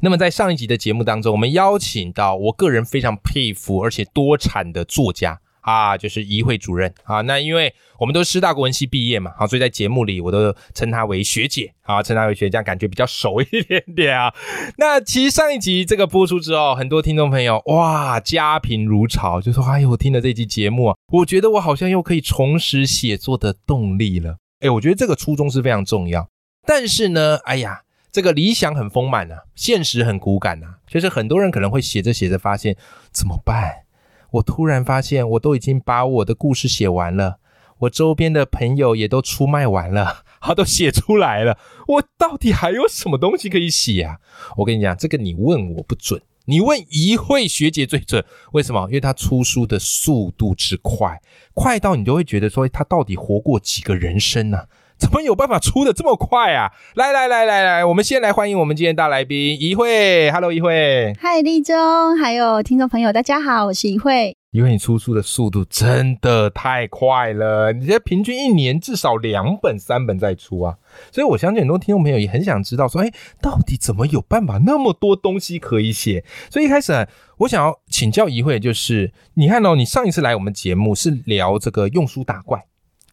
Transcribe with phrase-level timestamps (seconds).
[0.00, 7.22] 那么在上一集的节目当中，我们邀请到我个人非常佩服而且多产的作家啊，就是怡慧主任啊。
[7.22, 14.32] 那因为我们都师大国文系毕业嘛，好，所以在节目里我都称她为学姐啊，称她为学姐，感觉比较熟一点点啊。
[14.78, 24.36] 那其实上一集这个播出之后，很多听众朋友哇，家贫如潮，就说哎呦，我听了这集节目啊，我觉得我好像又可以重拾写作的动力了。
[24.60, 26.28] 哎，我觉得这个初衷是非常重要。
[26.66, 27.80] 但是呢，哎呀。
[28.16, 30.78] 这个理想很丰满啊，现实很骨感啊。
[30.86, 32.74] 就是很多人可能会写着写着发现
[33.12, 33.84] 怎么办？
[34.30, 37.40] 我突然发现我都已经把我的故事写完了，
[37.80, 41.58] 我周边的朋友也都出卖完了，他都写出来了，
[41.88, 44.16] 我到底还有什么东西可以写啊？
[44.56, 48.24] 我跟你讲，这个你问我不准，你问一慧学姐最准。
[48.52, 48.86] 为什么？
[48.86, 51.20] 因为她出书的速度之快，
[51.52, 54.60] 快到你都会觉得说，她到底活过几个人生呢？
[54.98, 56.72] 怎么有办法出的这么快啊？
[56.94, 60.30] 来来来来来，我们先来欢迎我们今天大来宾一慧。
[60.30, 61.12] Hello，一慧。
[61.20, 64.34] 嗨，立中，还有听众朋友，大家好，我是一慧。
[64.52, 70.76] 因为你出书的速度真的太快了，你这平均一年至少两本、三本在出啊。
[71.12, 76.24] 所以我相信很多听众朋友也很想知道，说，哎，到底怎么有办法那么多东西可以写？
[76.50, 77.06] 所以一开始
[77.40, 82.64] 我想要请教一慧，就是你看哦，你上一次来我们节目是聊这个用书打怪。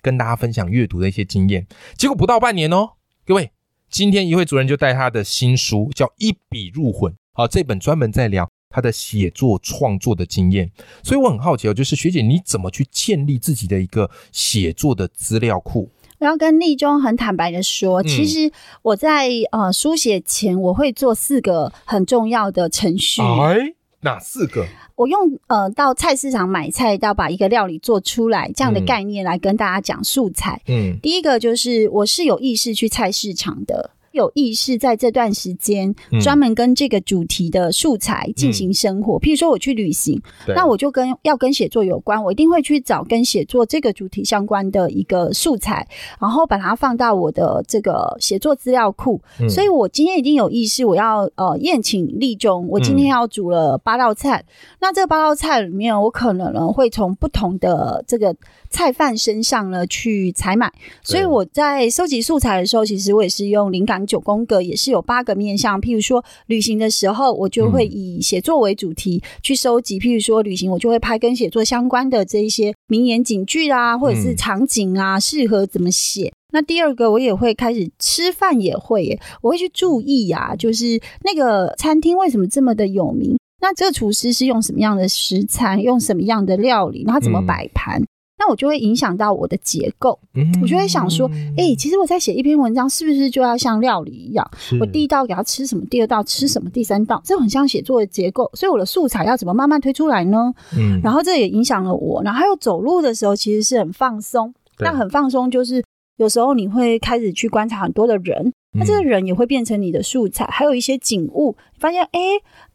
[0.04, 1.66] 跟大家分享阅读的一些经验，
[1.98, 2.92] 结果不到半年哦，
[3.26, 3.50] 各位，
[3.90, 10.70] 今天一位主任就带他的新书叫《一笔入魂》，好，这本专门在聊他的写作创作的经验，
[11.04, 15.90] 所以我很好奇哦，就是学姐你怎么去建立自己的一个写作的资料库？
[16.20, 18.52] 我要跟立中很坦白的说，其实
[18.82, 23.22] 我在呃书写前，我会做四个很重要的程序。
[23.22, 24.65] 哎，哪四个？
[24.95, 30.61] 我用呃到菜市场买菜到把一个料理做出来这样的概念来跟大家讲素材。
[30.67, 33.89] 嗯，第一个就是我是有意识去菜市场的。
[34.14, 40.22] 有意识在这段时间专门跟这个主题的素材进行生活，譬如说我去旅行，
[40.56, 45.88] 那我就跟要跟写作有关，我一定会去找跟写作这个主题相关的一个素材，
[46.22, 49.20] 然后把它放到我的这个写作资料库。
[49.50, 54.45] 所以我今天已经有意识，我要呃宴请立中，我今天要煮了八道菜，
[54.80, 58.36] 那这八道菜里面，我可能呢会从不同的这个
[58.73, 60.73] 菜贩身上呢去采买，
[61.04, 63.94] 所以我在收集素材的时候，其实我也是用灵感。
[64.06, 76.33] 九宫格也是有八个面向，譬如说旅行的时候，我就会以写作为主题去收集；譬如说旅行，我就会拍跟写作相关的这一些名言警句啊，或者是场景啊，适合怎么写。
[76.52, 83.38] 那第二个，我也会开始吃饭，也会，我会去注意呀，就是那个餐厅为什么这么的有名？
[83.62, 88.04] 那这个厨师是用什么样的食材，用什么样的料理，然后怎么摆盘？
[88.45, 90.20] 那我就会影响到我的结构，
[90.61, 94.45] 我就会想说，哎，其实我在写一篇文章，是不是就要像料理一样？
[94.81, 98.52] 我第一道给他吃什么，第二道吃什么，第三道，这很像写作的结构。
[98.53, 100.53] 所以我的素材要怎么慢慢推出来呢？
[100.77, 102.21] 嗯，然后这也影响了我。
[102.21, 104.53] 然后还有走路的时候，其实是很放松。
[104.80, 105.82] 那很放松，就是
[106.17, 110.45] 有时候你会开始去观察很多的人，那这个人也会变成你的素材。
[110.52, 112.20] 还有一些景物，发现哎，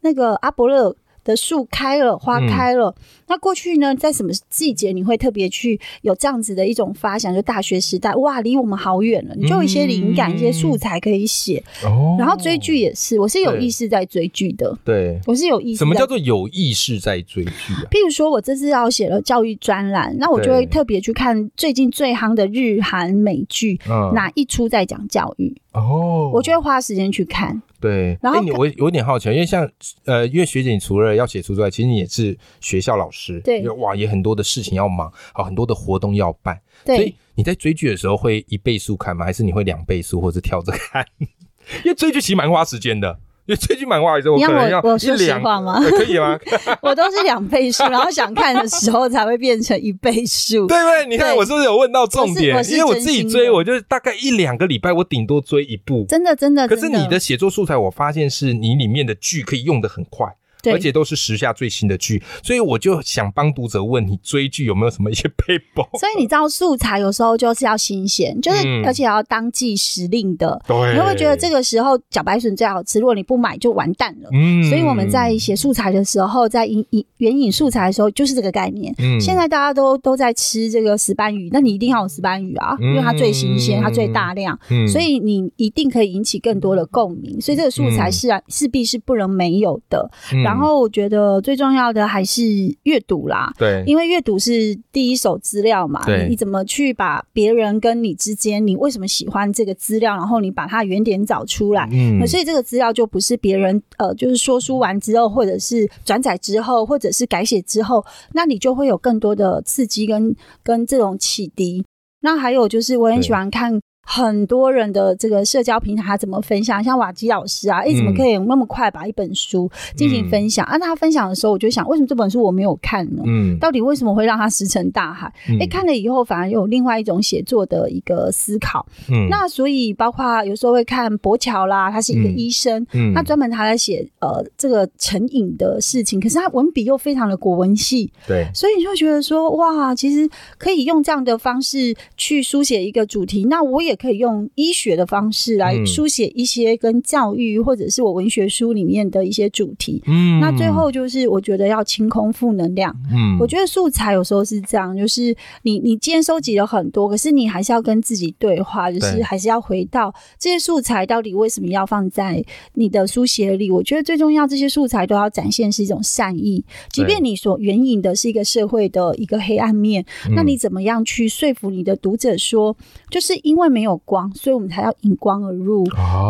[0.01, 0.95] 那个阿伯勒。
[1.21, 2.95] 的树开了，花开了。
[3.29, 7.33] 那过去呢，在什么季节你会特别去有这样子的一种发想？
[7.33, 11.63] 就大学时代，哇，离我们好远了，你就有一些灵感、一些素材可以写。
[11.83, 12.15] 哦。
[12.19, 14.77] 然后追剧也是，我是有意识在追剧的。
[14.83, 15.77] 对，我是有意识。
[15.77, 17.85] 什么叫做有意识在追剧啊？
[17.91, 23.79] 譬如说，我这次要写了教育专栏，那我就会特别去看最近最夯的日韩美剧，
[24.13, 25.55] 哪一出在讲教育？
[25.73, 27.61] 哦，我就会花时间去看。
[27.79, 29.69] 对，然后你我有点好奇，因为像
[30.03, 39.25] 呃，因为学姐你除了要写书之外，其实你也是学校老师，对，哇，也很多的事情要忙，好，很多的活动要办，所以你在追剧的时候会一倍速看吗？
[39.25, 41.05] 还是你会两倍速或者跳着看？
[41.83, 43.19] 因为追剧其实蛮花时间的。
[43.45, 45.81] 因为最近蛮花时间，我可能要说实话吗？
[45.81, 46.37] 可以吗？
[46.83, 50.67] 我都是两倍数，然后想看的时候才会变成一倍数。
[50.67, 51.07] 对不对？
[51.07, 52.63] 你看我是不是有问到重点？
[52.69, 56.05] 因为我自己追，我就大概一两个礼拜，我顶多追一部。
[56.07, 56.67] 真的，真的。
[56.67, 60.27] 可是你的写作素材，我发现是你里面的剧可以用的很快。
[60.65, 65.83] 而且都是时下最新的剧，所以我就想帮读者问你，追剧有没有什么一些配播？
[65.99, 70.61] 所以你知道素材有时候就是要新鲜，就是而且要当季时令的。
[70.67, 74.29] 对，你会觉得这个时候茭白笋最好吃，如果你不买就完蛋了。
[74.33, 78.93] 嗯，所以我们在写素材的时候，在引引援引素材的时候，就是这个概念。
[78.97, 87.39] 嗯，现在大家都都在吃这个石斑鱼，那你一定要有石斑鱼啊，因为它最新鲜，它最大量，嗯所以你一定可以引起更多的共鸣。
[87.39, 90.09] 所以这个素材是啊，势必是不能没有的。
[90.49, 92.43] 然后我觉得最重要的还是
[92.83, 108.03] 阅读啦，对，因为阅读是第一手资料嘛，对，你怎么去把别人跟你之间，你为什么喜欢这个资料，然后你把它原点找出来，嗯，所以这个资料就不是别人呃，就是说书完之后，或者是转载之后，或者是改写之后，
[108.33, 111.85] 那你就会有更多的刺激跟跟这种启迪。
[112.21, 113.79] 那还有就是我很喜欢看。
[114.01, 116.83] 很多人的这个社交平台他怎么分享？
[116.83, 120.65] 像瓦基老师啊，哎，怎么可以那么快把一本书进行分享？
[120.65, 123.21] 啊，他分享的时候，我就想，为什么这本书我没有看呢？
[123.27, 125.31] 嗯，到底为什么会让他石沉大海？
[125.59, 128.83] 哎，看了以后反而有另外一种写作的一个思考。
[129.11, 143.98] 嗯，那所以包括有时候会看博乔啦，他是一个医生，嗯，他专门他在写呃这个成瘾的事情，可是他文笔又非常的国文系，对，所以你就觉得说，哇，其实可以用这样的方式去书写一个主题，那我也。
[143.99, 150.01] 可以用医学的方式来书写一些跟教育或者是我文学书里面的一些主题。
[150.07, 152.95] 嗯，那最后就是我觉得要清空负能量。
[153.11, 162.43] 嗯，我觉得素材有时候是这样，就是你你今天收集了很多，可是你还是要跟自己对话，就是还是要回到这些素材到底为什么要放在
[162.75, 163.69] 你的书写里？
[163.69, 170.05] 我觉得最重要，这些素材都要展现是一种善意，即便你所援引的是一个社会的一个黑暗面，
[170.35, 172.75] 那你怎么样去说服你的读者说，
[173.09, 173.89] 就是因为没有。
[173.89, 175.83] 有光，所以我们才要引光而入。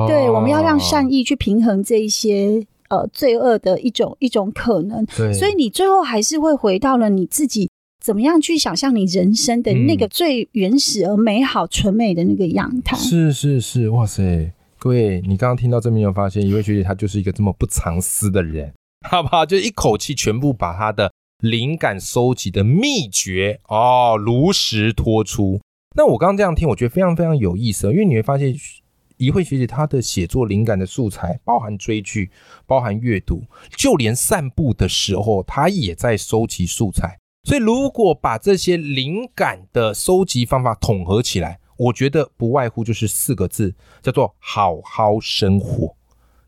[0.07, 5.06] 对，我们要让善意去平衡这一些呃罪恶的一种一种可能。
[5.34, 7.69] 所以你最后还是会回到了你自己
[8.01, 12.96] 怎么样去想象你人生的那个最原始而美好、纯美的那个样态。
[12.96, 14.54] 是是是，哇塞！
[14.78, 18.72] 各位，你刚刚听到这边有发现，一位学姐她就是一个这么不藏私的人，
[19.06, 19.45] 好不好？
[19.45, 21.12] 就一口气全部把她的
[21.42, 25.60] 灵感收集的秘诀哦，如实托出。
[25.96, 28.54] 那我刚刚这样听，我觉得非常非常有意思，因为你会发现，
[29.18, 32.30] 一慧学姐她的写作灵感的素材包含追剧，
[32.68, 33.44] 包含阅读，
[33.76, 37.18] 就连散步的时候，她也在收集素材。
[37.44, 45.96] 所以，如果把这些灵感的收集方法统合起来，我觉得不外乎就是四个字，叫做好好生活，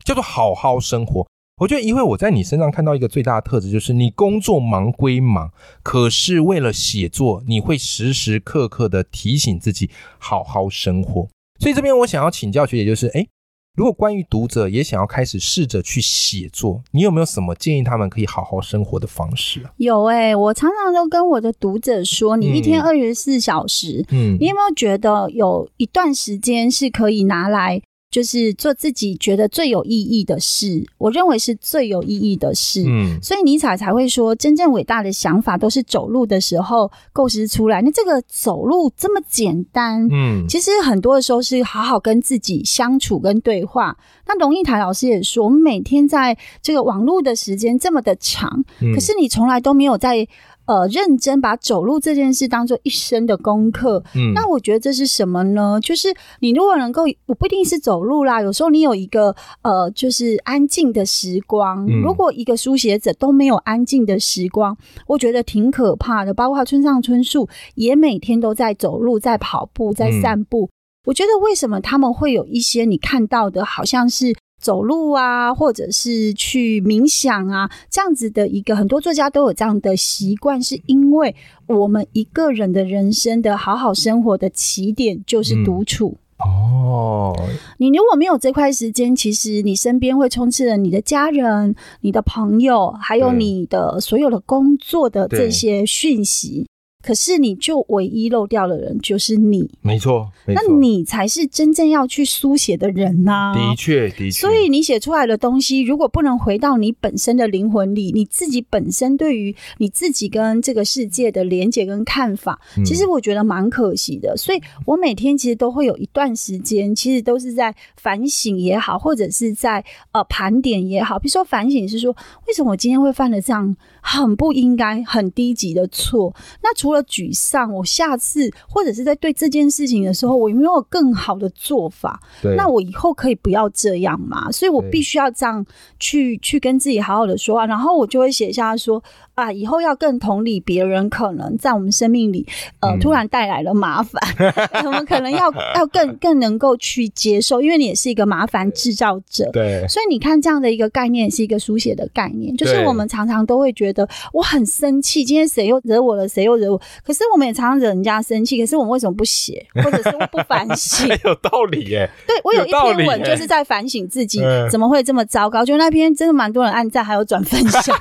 [0.04, 1.26] 叫做好好生活。
[1.62, 5.52] 我觉得，因为我在你身上看到一个最大的特质，就是你工作忙归忙，
[5.84, 9.88] 可是为了写作，你会时时刻刻的提醒自己
[10.18, 11.28] 好好生活。
[11.60, 13.28] 所以这边我想要请教学姐，就是，诶，
[13.76, 19.70] 如果关于读者也想要开始试着去写作，你有没有什么建议他们可以好好生活的方式啊？
[19.76, 27.80] 有哎，我常常都跟我的读者说，你一天二十四小时，嗯，你有没有觉得有一段时间是可以拿来？
[28.12, 32.84] 就是做自己觉得最有意义的事，我认为是最有意义的事。
[32.86, 37.80] 嗯，所以尼采才会说，真正伟大的想法都是走路的时候构思出来。
[37.80, 43.96] 那这个走路这么简单，嗯，其实很多的时候是好好跟自己相处跟对话。
[44.26, 48.62] 那龙应台老师也说，我们每天在这个网络的时间这么的长，
[48.94, 50.28] 可是你从来都没有在。
[50.66, 55.78] 呃，认真把走路这件事当做一生的功课，嗯，那我觉得这是什么呢？
[55.82, 56.08] 就是
[56.40, 61.86] 你如果能够，我不一定是走路啦，有时候你有一个呃，就是安静的时光。
[61.86, 64.76] 如果一个书写者都没有安静的时光，
[65.06, 66.32] 我觉得挺可怕的。
[66.32, 70.70] 包括村上春树也每天都在走路、在跑步、在散步。
[71.06, 74.34] 我觉得为什么他们会有一些你看到的，好像是。
[74.62, 81.34] 走路啊，或者是去冥想啊，这样子的一个很多作家都有这样的习惯，是因为
[81.66, 87.36] 我们一个人的人生的好好生活的起点就是独处哦。
[87.78, 96.66] 你如果没有这块时间，其实你身边会充斥着你的家人、你的朋友，还有你的所有的工作的这些讯息。
[97.02, 103.52] 可是，你就唯一漏掉的人就是你，没错，那你才是真正要去书写的人呐。
[103.54, 104.40] 的确，的确。
[104.40, 114.36] 所以，你写出来的东西，如果不能回到你本身的灵魂里，你自己本身对于你自己跟这个世界的连接跟看法，其实我觉得蛮可惜的。
[114.36, 121.18] 所以我每天其实都会有一段时间，其实都是在反省也好，或者是在呃盘点也好。
[121.18, 122.14] 比如说反省是说，
[122.46, 126.34] 为什么我今天会犯了这样很不应该、很低级的错。
[126.62, 132.20] 那除了沮丧，我下次或者是在对这件事情的时候，我有没有更好的做法？
[132.56, 134.50] 那我以后可以不要这样嘛？
[134.50, 135.64] 所以我必须要这样
[135.98, 139.02] 去去跟自己好好的说话，然后我就会写下说。
[139.34, 142.46] 啊，以后要更同理别人，可能在我们生命里，
[142.80, 144.20] 呃，突然带来了麻烦，
[144.84, 161.08] 我们可能要要更更能够去接受，因为你也是一个麻烦制造者，对，所以你看这样的一个概念是一个书写的概念，就是我们常常都会觉得我很生气，今天谁又惹我了，谁又惹我，可是我们也常常惹人家生气，可是我们为什么不写，或者是不反省？
[161.24, 167.96] 有道理耶，对我有一篇文就是在反省自己怎么会这么糟糕，就那篇真的蛮多人按赞，还有转分享。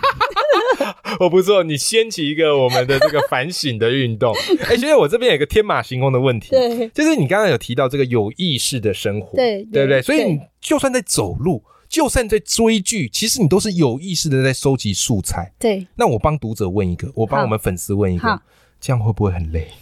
[1.19, 4.33] 我不错，你掀起一个我们的这个反省的运动。
[4.67, 10.01] 哎，其实我这边有个天马行空的问题，对，就是你刚刚有提到这个有意识的生活，对，对不对？
[10.01, 15.51] 所以你就算在走路，就算在追剧，其实你都是有意识的在收集素材。
[15.59, 18.41] 对，那我帮读者问一个，我帮我们粉丝问一个，
[18.79, 19.67] 这样会不会很累？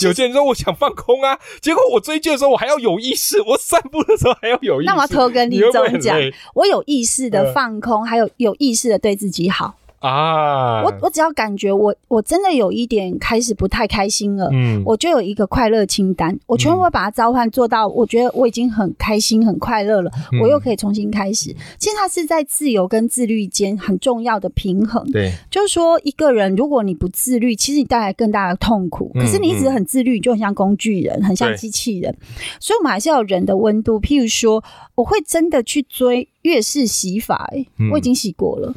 [0.00, 4.86] 有些人说我想放空啊，结果我追剧的时候我还要有意识，我散步的时候还要有意识。
[4.86, 6.20] 那我要偷跟李总讲，
[6.54, 9.78] 我有意识的放空，还有有意识的对自己好。
[10.00, 10.82] 啊！
[10.82, 20.10] 我我只要感觉我我真的有一点开始不太开心了，嗯，我就有一个快乐清单，我全部会把它召唤做到，我觉得我已经很开心很快乐了，
[20.42, 21.54] 我又可以重新开始。
[21.78, 25.04] 其实它是在自由跟自律间很重要的平衡。
[25.12, 29.10] 对，就是说一个人如果你不自律，其实你带来更大的痛苦。
[29.14, 32.16] 可是你一直很自律，就很像工具人，很像机器人。
[32.58, 34.00] 所以我们还是要有人的温度。
[34.00, 34.64] 譬如说，
[34.94, 36.26] 我会真的去追。
[36.42, 37.48] 月式洗法，
[37.92, 38.74] 我已经洗过了，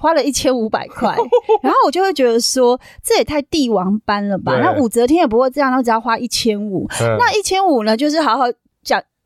[0.00, 1.16] 花了一千五百块，
[1.62, 4.58] 然后我就会觉得说，这也太帝王般了吧？
[4.60, 6.86] 那武则天也不会这样，那只要花一千五，
[7.18, 8.60] 那一千五呢，就是好好讲。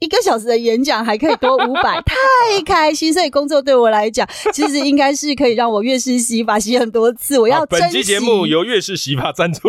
[0.01, 2.15] 一个小时的演讲还可以多五百， 太
[2.65, 3.13] 开心！
[3.13, 7.39] 所以工作对我来讲，其实应该是可以让我月式洗发洗很多次。
[7.39, 9.69] 我要本期节目由月式洗发赞助。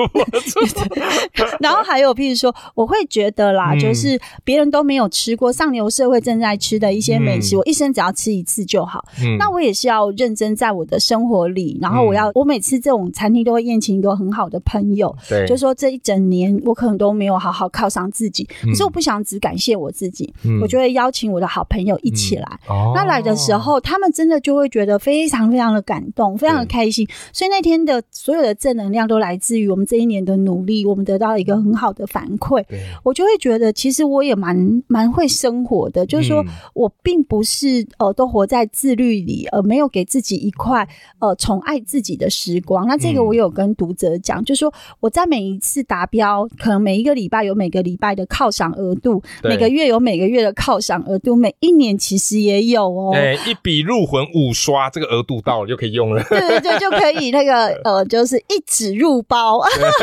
[1.60, 9.04] 然后还有，譬如说，我会觉得啦，就是别人都没有吃过上流社会正在吃的一些美食，我一生只要吃一次就好。
[9.38, 20.21] 那我也是要认真在我的生活里，然后我要我每次这种餐厅都会宴请一个很好的朋友，对，就说这一整年我可能都没有好好犒赏自己，可是我不想只感谢我自己。
[20.62, 22.60] 我就会邀请我的好朋友一起来。
[22.96, 27.08] 那来的时候，他们真的就会觉得非常非常的感动，非常的开心。
[27.34, 32.64] 所以那天的所有的正能量都来自于我们这一年的努力，我们得到一个很好的反馈。
[33.04, 40.88] 我就会觉得，其实我也蛮蛮会生活的，就是说我并不是呃都活在自律里，而没有给自己一块
[41.20, 42.88] 呃宠爱自己的时光。
[42.88, 50.11] 那这个我有跟读者讲，就是说我在每一次达标，可能每一个礼拜有每个礼拜的犒赏额度，每个月有每。
[50.12, 53.12] 每个月的犒赏额度，每一年其实也有哦。
[53.14, 56.22] 对，一笔入魂五刷，这个额度到了就可以用了。
[56.28, 59.62] 对对对，就可以那个呃，就是一纸入包。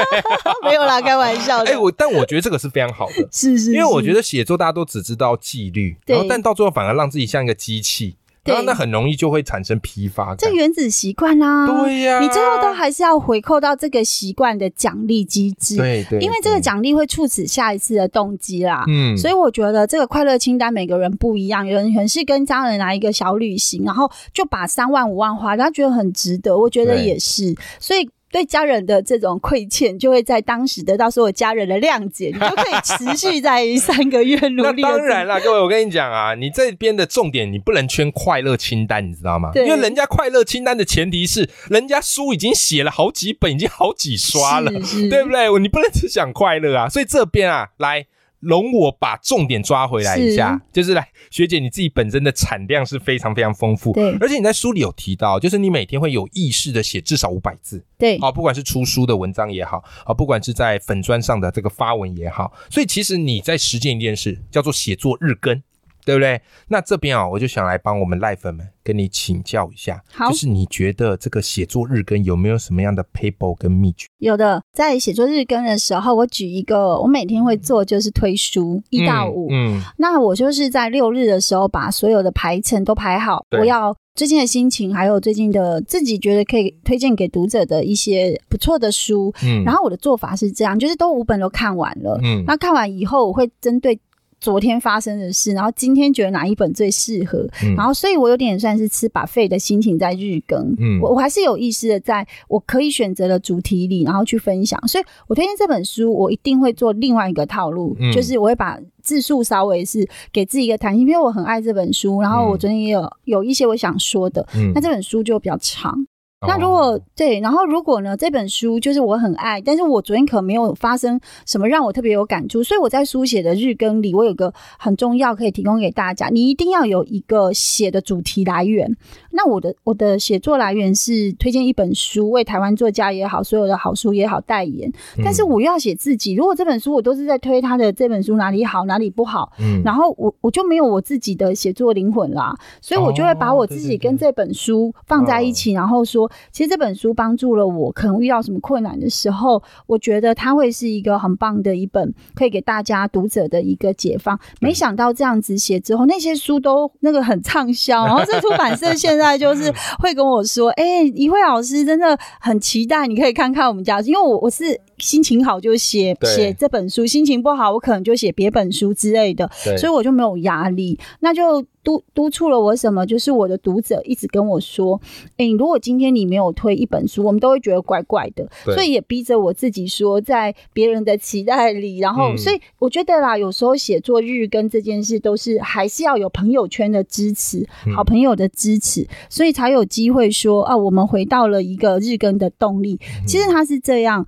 [0.65, 1.71] 没有啦，开玩笑的。
[1.71, 8.17] 哎，我但我觉得这个是非常好的，是是，因为我觉得写作大家都只知道纪律，然后但到最后反而让自己像一个机器。
[8.49, 11.67] 然后那很容易就会产生疲乏感，这原子习惯啦。
[11.67, 15.77] 对呀，你最后都还是要回扣到这个习惯的奖励机制。
[15.77, 18.85] 对对，因为这个奖励会促使下一次的动机啦。
[18.89, 26.57] 嗯，所以我觉得这个快乐清单每个人不一样，有人可能是跟家人来一个小旅行，然后就把三万五万花，他觉得很值得。
[26.57, 28.09] 我觉得也是，所以。
[28.31, 34.83] 对家人的这种亏欠，就会在当时得到所有家人的谅解，你就可以持续 在三个月努力。
[34.83, 39.51] 那当然啦，各位，我跟你讲啊，你这边的重点你不能圈快乐清单，你知道吗？
[39.55, 45.59] 因为人家快乐清单的前提是，人家书已经写了好几本，已经好几刷了，对不对？
[45.59, 46.89] 你不能只想快乐啊。
[46.89, 48.07] 所以这边啊，来。
[48.41, 65.63] 容我把重点抓回来一下，就是来学姐你自己本身的产量是非常非常丰富，对，而且你在书里有提到，就是你每天会有意识的写至少五百字，对，啊，不管是出书的文章也好，啊，不管是在粉砖上的这个发文也好，所以其实你在实践一件事，叫做写作日更。
[66.09, 66.41] 对不对？
[66.69, 74.07] 那这边啊，我就想来帮我们赖粉们跟你请教一下，就是你觉得这个写作日更有没有什么样的 paper 跟秘诀？
[74.17, 94.01] 有的，在写作日更的时候，我举一个，我每天会做就是推书一到五，嗯，那我就是在六日的时候把所有的排程都排好，我要最近的心情，还有最近的自己觉得可以推荐给读者的一些不错的书，嗯，然后我的做法是这样，就是都五本都看完了，嗯，那看完以后我会针对。
[94.41, 104.81] 昨天发生的事，然后今天觉得哪一本最适合，然后所以我有点算是吃把肺的心情在日更，嗯，我我还是有意识的在我可以选择的主题里，然后去分享。
[104.87, 114.73] 所以我推荐这本书，我一定会做另外一个套路，就是我会把字数稍微是给自己一个弹性，因为我很爱这本书，然后我昨天也有有一些我想说的，嗯。
[114.75, 116.07] 那这本书就比较长。
[116.47, 118.17] 那如果对，然后如果呢？
[118.17, 128.97] 这本书就是我很爱，但是我昨天可没有发生什么让我特别有感触，所以我在书写的日更里，我有个很重要可以提供给大家，你一定要有一个写的主题来源。
[129.31, 134.93] 那我的我的写作来源是推荐一本书，为台湾作家也好，所有的好书也好代言。
[135.25, 146.31] 但是我又要写自己，如果这本书我都是在推他的这本书哪里好哪里不好，嗯，然后我我就没有我自己的写作灵魂啦，所以我就会把我自己跟这本书放在一起，然后说。
[146.51, 154.39] 其实这本书帮助了我，可能遇到什么困难的时候，我觉得它会是一个很棒的一本，可以给大家读者的一个解放。
[154.61, 169.49] 没想到这样子写之后，那些书都那个很畅销，然后这出版社现在就是会跟我说：“哎，一慧老师真的很期待，你可以看看我们家，因为我我是。”心情好就写写这本书，心情不好我可能就写别本书之类的，
[169.79, 170.99] 所以我就没有压力。
[171.21, 173.07] 那就督督促了我什么？
[173.07, 175.01] 就是我的读者一直跟我说
[175.39, 193.01] ：“哎，如果今天你没有推一本书，我们都会觉得怪怪的。”所以也逼着我自己说，在别人的期待里，然后所以我觉得啦，有时候写作日更这件事都是还是要有朋友圈的支持，好朋友的支持，所以才有机会说啊，我们回到了一个日更的动力。
[193.27, 194.27] 其实它是这样。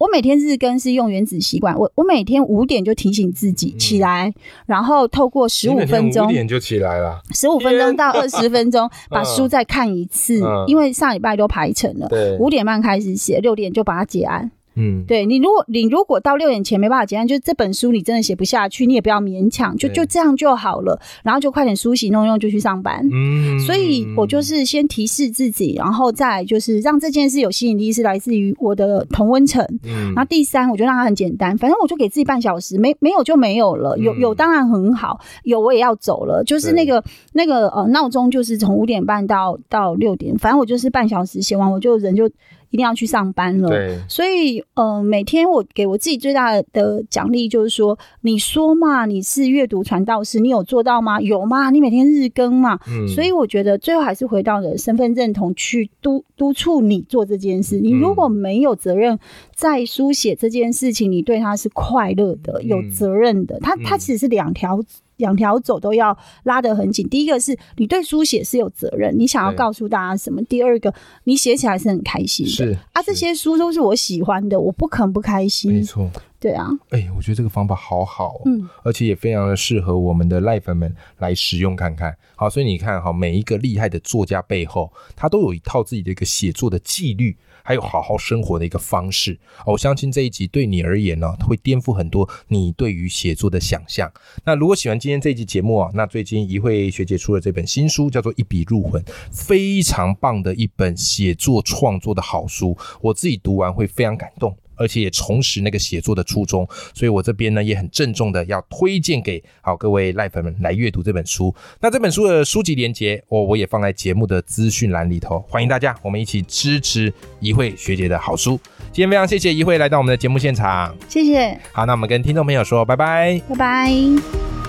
[0.00, 4.32] 我每天日更是用原子习惯，我我每天五点就提醒自己起来，
[4.64, 14.50] 然后透过十五分钟，五点就起来了，十五分钟到二十分钟 把书再看一次，因为上礼拜都排成了，五点半开始写，六点就把它结案。
[14.76, 21.00] 嗯，对你，如果你如果到六点前没办法结案，就这本书你真的写不下去，你也不要勉强，就就这样就好了。
[21.24, 23.04] 然后就快点梳洗弄用就去上班。
[23.12, 29.64] 嗯，所以我就是先提示自己，然后再就是让这件事有吸引力，是来自于我的同温层。
[29.84, 42.30] 嗯，然后第三，我就让它很简单，反正我就给自己半小时，没没有就没有了，有有当然很好，有我也要走了，就是那个那个呃闹钟就是从五点半到到六点，反正我就是半小时写完，我就人就。
[42.70, 43.68] 一定要去上班了，
[44.08, 51.20] 所以呃，每天我给我自己最大的奖励就是说，你说嘛，你是阅读传道士，你有做到吗？
[51.20, 51.70] 有吗？
[51.70, 52.78] 你每天日更嘛，
[53.12, 57.80] 所以我觉得最后还是回到了身份认同，去督督促你做这件事。
[57.80, 59.18] 你如果没有责任
[59.54, 64.80] 在书写这件事情，你对他是快乐的、有责任的，他他其实是两条。
[65.20, 67.08] 两条走都要拉得很紧。
[67.08, 70.42] 第一个是你对书写是有责任，你想要告诉大家什么？
[70.44, 70.92] 第二个，
[71.24, 72.50] 你写起来是很开心的。
[72.50, 75.72] 是啊，这些书都是我喜欢的，我不可能不开心。
[75.72, 76.10] 没错，
[76.40, 76.68] 对啊。
[76.88, 82.16] 哎，我觉得这个方法好好，嗯，而且也非常的适合我们的赖粉们来使用看看。
[82.34, 87.36] 好，所以你看哈，每一个厉害的作家背后，他都有一套自己的一个写作的纪律。
[87.62, 94.10] 还有好好生活的一个方式，我相信这一集对你而言呢，会颠覆很多你对于写作的想象。
[94.44, 104.56] 那如果喜欢今天这一集节目啊，那最近一慧学姐出了这本新书，叫做《一笔入魂》，非常棒的一本写作创作的好书，我自己读完会非常感动。
[104.80, 111.54] 而且也重拾那个写作的初衷，所以我这边呢也很郑重的要推荐给好各位赖粉们来阅读这本书。
[111.80, 118.58] 那这本书的书籍连接，我我也放在节目的资讯栏里头，欢迎大家，我们一起支持一慧学姐的好书。
[118.92, 121.56] 今天非常谢谢一慧来到我们的节目现场，谢谢。
[121.72, 124.59] 好，那我们跟听众朋友说拜拜，拜拜。